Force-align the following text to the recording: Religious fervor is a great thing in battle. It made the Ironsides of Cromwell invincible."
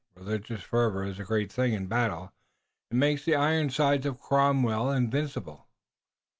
Religious 0.15 0.63
fervor 0.63 1.03
is 1.03 1.19
a 1.19 1.23
great 1.23 1.51
thing 1.51 1.73
in 1.73 1.85
battle. 1.85 2.33
It 2.89 2.95
made 2.95 3.19
the 3.19 3.35
Ironsides 3.35 4.07
of 4.07 4.19
Cromwell 4.19 4.89
invincible." 4.89 5.67